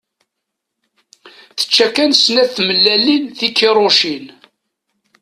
Tečča 1.57 1.87
kan 1.95 2.11
snat 2.13 2.49
tmellalin 2.57 3.23
tikiṛucin. 3.37 4.25